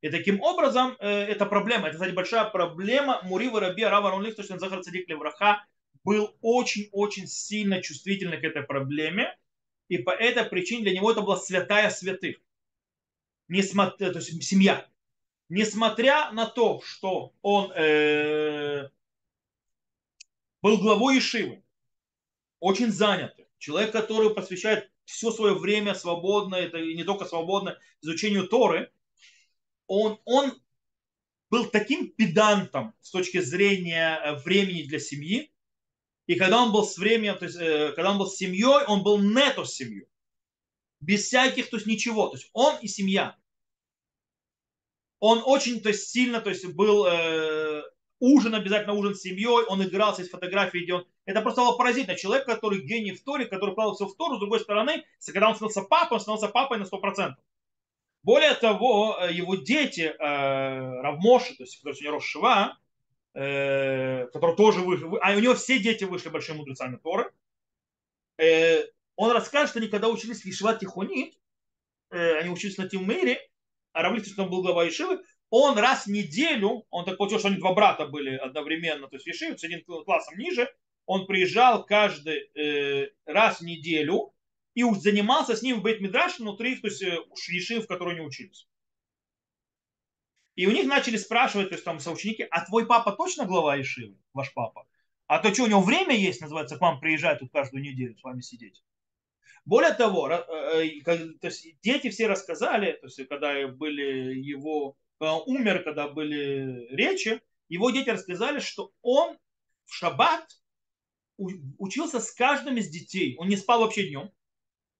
[0.00, 3.20] И таким образом, э, это проблема, это, кстати, большая проблема.
[3.22, 5.66] Мурива Раби Рава Рунлих, то, что он Захар Цадик Левраха,
[6.04, 9.36] был очень-очень сильно чувствительный к этой проблеме.
[9.88, 12.36] И по этой причине для него это была святая святых.
[13.48, 14.88] Несмотря, то есть семья.
[15.48, 18.88] Несмотря на то, что он э,
[20.62, 21.62] был главой Ишивы,
[22.60, 28.90] очень занятый, человек, который посвящает все свое время свободное, это не только свободное, изучению Торы,
[29.86, 30.52] он, он
[31.50, 35.52] был таким педантом с точки зрения э, времени для семьи,
[36.26, 39.02] и когда он был с временем, то есть, э, когда он был с семьей, он
[39.02, 40.06] был нето с семьей.
[41.00, 42.28] Без всяких, то есть ничего.
[42.28, 43.36] То есть он и семья.
[45.18, 47.82] Он очень то есть, сильно то есть, был э,
[48.20, 51.06] ужин, обязательно ужин с семьей, он игрался, есть фотографии, где он...
[51.24, 52.16] Это просто было поразительно.
[52.16, 55.82] Человек, который гений в Торе, который вкладывался в Тору, с другой стороны, когда он становился
[55.82, 57.34] папой, он становился папой на 100%.
[58.22, 62.76] Более того, э, его дети, э, Равмоши, то есть, который сегодня рос
[63.34, 67.32] э, который тоже вышел, а у него все дети вышли большими мудрецами Торы,
[68.38, 68.84] э,
[69.16, 71.34] он расскажет, что они когда учились в Ишива Тихонит,
[72.10, 73.38] они учились на Тилмейре,
[73.92, 77.58] а Равлик, он был глава Ишивы, он раз в неделю, он так получил, что они
[77.58, 80.72] два брата были одновременно, то есть Ешив, с одним классом ниже,
[81.06, 84.32] он приезжал каждый э, раз в неделю
[84.74, 88.68] и занимался с ним в Бейт-Мидраш внутри, то есть э, Ешив, в которой они учились.
[90.54, 94.16] И у них начали спрашивать, то есть там соученики, а твой папа точно глава Ешивы,
[94.32, 94.86] ваш папа?
[95.26, 98.22] А то что, у него время есть, называется, к вам приезжать тут каждую неделю с
[98.22, 98.84] вами сидеть?
[99.64, 101.00] Более того, э, э,
[101.40, 107.90] то есть дети все рассказали, то есть когда были его умер, когда были речи, его
[107.90, 109.38] дети рассказали, что он
[109.84, 110.46] в шаббат
[111.36, 113.36] учился с каждым из детей.
[113.38, 114.30] Он не спал вообще днем.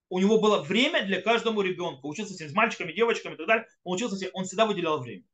[0.09, 2.07] у него было время для каждому ребенка.
[2.07, 3.67] Учился с мальчиками, девочками и так далее.
[3.85, 5.25] Он учился, он всегда выделял время.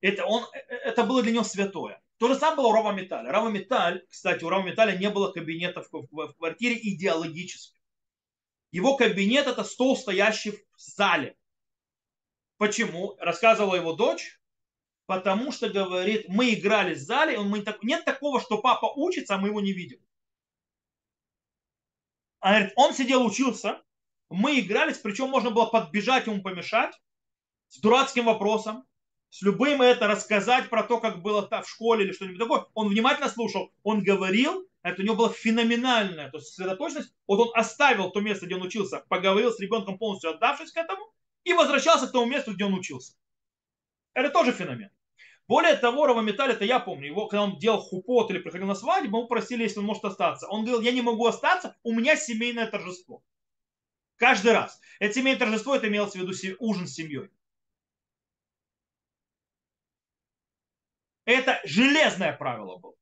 [0.00, 2.02] Это, он, э, э, это было для него святое.
[2.18, 3.30] То же самое было у Рава Металя.
[3.30, 7.78] Рава Металь, кстати, у Рава Металя не было кабинета в, в квартире идеологически.
[8.70, 11.36] Его кабинет это стол, стоящий в зале.
[12.62, 13.16] Почему?
[13.18, 14.38] Рассказывала его дочь.
[15.06, 19.38] Потому что, говорит, мы играли в зале, мы так, нет такого, что папа учится, а
[19.38, 19.98] мы его не видим.
[22.38, 23.82] Она говорит, он сидел, учился,
[24.30, 26.94] мы игрались, причем можно было подбежать ему помешать
[27.66, 28.86] с дурацким вопросом,
[29.30, 32.66] с любым это рассказать про то, как было в школе или что-нибудь такое.
[32.74, 37.12] Он внимательно слушал, он говорил, это у него была феноменальная то есть сосредоточенность.
[37.26, 41.12] Вот он оставил то место, где он учился, поговорил с ребенком полностью отдавшись к этому,
[41.44, 43.14] и возвращался к тому месту, где он учился.
[44.14, 44.90] Это тоже феномен.
[45.48, 49.22] Более того, Раваметаль, это я помню, его, когда он делал хупот или приходил на свадьбу,
[49.22, 50.48] мы просили, если он может остаться.
[50.48, 53.22] Он говорил, я не могу остаться, у меня семейное торжество.
[54.16, 54.80] Каждый раз.
[55.00, 57.30] Это семейное торжество, это имелось в виду ужин с семьей.
[61.24, 62.94] Это железное правило было.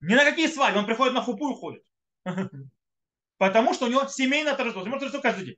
[0.00, 0.80] Ни на какие свадьбы.
[0.80, 1.84] Он приходит на хупу и уходит.
[3.38, 4.82] Потому что у него семейное торжество.
[4.82, 5.56] Семейное торжество каждый день.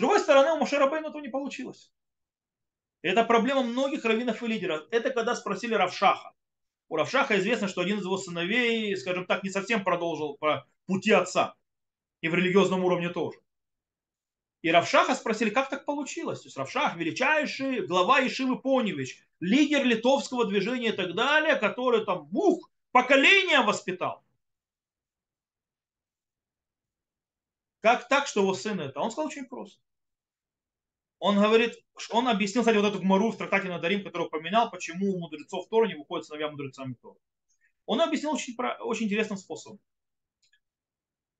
[0.00, 1.92] Другой стороны, у Мушера Бейна этого не получилось.
[3.02, 4.86] это проблема многих раввинов и лидеров.
[4.90, 6.32] Это когда спросили Равшаха.
[6.88, 11.12] У Равшаха известно, что один из его сыновей, скажем так, не совсем продолжил по пути
[11.12, 11.54] отца.
[12.20, 13.38] И в религиозном уровне тоже.
[14.62, 16.40] И Равшаха спросили, как так получилось.
[16.40, 22.26] То есть Равшах величайший глава Ишивы Поневич, лидер литовского движения и так далее, который там,
[22.26, 24.22] бух, поколение воспитал.
[27.80, 29.00] Как так, что его сын это?
[29.00, 29.80] Он сказал очень просто.
[31.20, 31.74] Он говорит,
[32.10, 35.86] он объяснил, кстати, вот эту гмару в трактате Надарим, который упоминал, почему у мудрецов Тора
[35.86, 37.18] не выходят сыновья мудрецами Тора.
[37.84, 39.80] Он объяснил очень, очень интересным способом.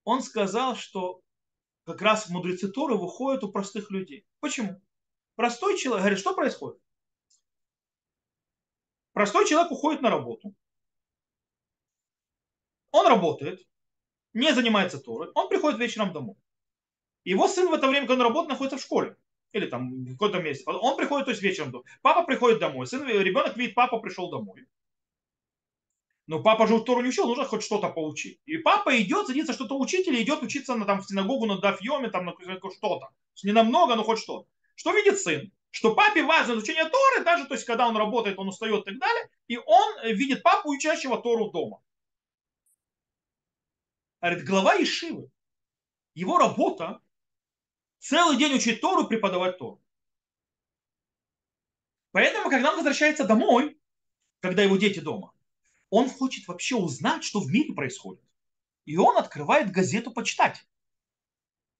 [0.04, 1.22] Он сказал, что
[1.84, 4.26] как раз мудрецы Торы выходят у простых людей.
[4.40, 4.82] Почему?
[5.34, 6.78] Простой человек, говорит, что происходит?
[9.14, 10.54] Простой человек уходит на работу.
[12.90, 13.66] Он работает,
[14.34, 16.36] не занимается Торой, он приходит вечером домой.
[17.24, 19.16] Его сын в это время, когда он работает, находится в школе.
[19.52, 20.64] Или там в каком-то месте.
[20.66, 21.82] Он приходит, то есть вечером.
[22.02, 22.86] Папа приходит домой.
[22.86, 24.66] Сын, ребенок видит, папа пришел домой.
[26.26, 28.40] Но папа же Тору не учил, нужно хоть что-то поучить.
[28.46, 32.08] И папа идет, садится что-то учить или идет учиться на, там, в синагогу на Дафьеме,
[32.08, 33.08] там на что-то.
[33.42, 34.46] Не намного, но хоть что-то.
[34.76, 35.50] Что видит сын?
[35.72, 38.98] Что папе важно изучение Торы, даже то есть, когда он работает, он устает и так
[38.98, 41.80] далее, и он видит папу, учащего Тору дома.
[44.20, 45.30] Говорит, глава Ишивы,
[46.14, 47.00] его работа
[48.00, 49.80] целый день учить Тору, преподавать Тору.
[52.12, 53.78] Поэтому, когда он возвращается домой,
[54.40, 55.32] когда его дети дома,
[55.90, 58.24] он хочет вообще узнать, что в мире происходит.
[58.84, 60.66] И он открывает газету почитать.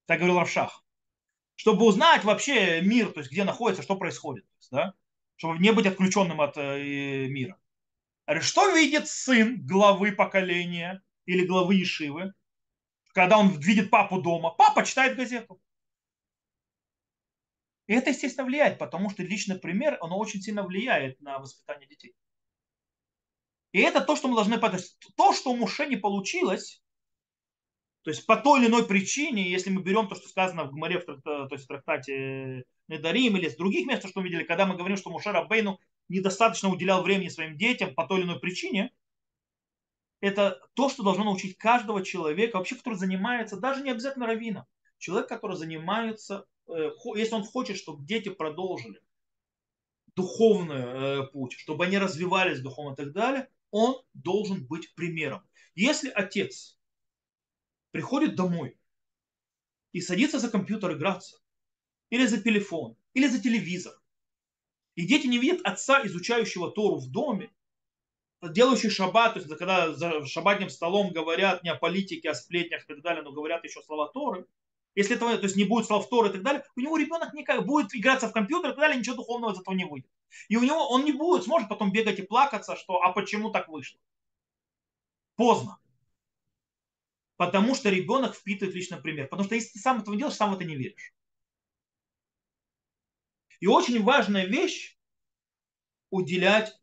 [0.07, 0.85] Так говорил Равшах.
[1.57, 4.47] Чтобы узнать вообще мир, то есть где находится, что происходит.
[4.71, 4.95] Да?
[5.37, 7.59] Чтобы не быть отключенным от э, мира.
[8.41, 12.33] Что видит сын главы поколения или главы Ишивы,
[13.13, 14.51] когда он видит папу дома?
[14.51, 15.61] Папа читает газету.
[17.91, 22.15] И это, естественно, влияет, потому что личный пример, оно очень сильно влияет на воспитание детей.
[23.73, 24.97] И это то, что мы должны понять.
[25.17, 26.81] То, что у Муше не получилось,
[28.03, 31.01] то есть по той или иной причине, если мы берем то, что сказано в Гмаре,
[31.01, 34.77] в, то есть в трактате Недарим или с других мест, что мы видели, когда мы
[34.77, 38.93] говорим, что Муше Рабейну недостаточно уделял времени своим детям по той или иной причине,
[40.21, 44.67] это то, что должно научить каждого человека, вообще, который занимается, даже не обязательно раввином,
[44.99, 46.47] человек, который занимается,
[47.17, 49.01] если он хочет, чтобы дети продолжили
[50.17, 55.43] духовный э, путь, чтобы они развивались духовно и так далее, он должен быть примером.
[55.75, 56.79] Если отец
[57.91, 58.77] приходит домой
[59.93, 61.39] и садится за компьютер играться,
[62.11, 63.95] или за телефон, или за телевизор,
[64.97, 67.51] и дети не видят отца, изучающего Тору в доме,
[68.43, 72.87] делающий шаббат, то есть когда за шаббатным столом говорят не о политике, о сплетнях и
[72.87, 74.47] так далее, но говорят еще слова Торы,
[74.95, 77.65] если этого, то есть не будет слов Торы и так далее, у него ребенок никак
[77.65, 80.11] будет играться в компьютер и так далее, ничего духовного из этого не выйдет.
[80.49, 83.69] И у него он не будет, сможет потом бегать и плакаться, что а почему так
[83.69, 84.01] вышло.
[85.37, 85.79] Поздно.
[87.37, 89.29] Потому что ребенок впитывает личный пример.
[89.29, 91.15] Потому что если ты сам этого делаешь, сам в это не веришь.
[93.61, 94.99] И очень важная вещь
[96.11, 96.79] уделять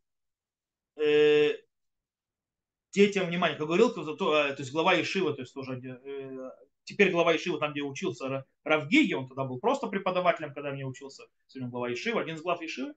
[0.96, 1.52] э,
[2.90, 3.56] детям внимание.
[3.56, 6.50] Как говорил, то, то есть глава Ишива, то есть тоже э,
[6.88, 11.24] теперь глава Ишива, там, где учился Равгиги, он тогда был просто преподавателем, когда мне учился,
[11.46, 12.94] сегодня глава Ишива, один из глав Ишивы,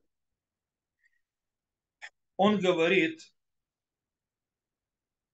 [2.38, 3.34] он говорит,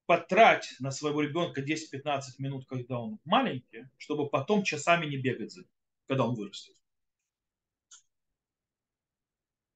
[0.07, 5.61] потрать на своего ребенка 10-15 минут, когда он маленький, чтобы потом часами не бегать за
[5.61, 5.69] ним,
[6.07, 6.75] когда он вырастет.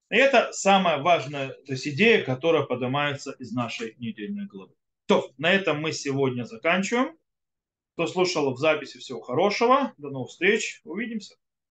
[0.10, 4.74] И это самая важная то есть идея, которая поднимается из нашей недельной главы.
[5.06, 7.18] То, на этом мы сегодня заканчиваем.
[8.02, 9.94] Кто слушал в записи, всего хорошего.
[10.00, 10.82] До новых встреч.
[10.86, 11.36] Увидимся.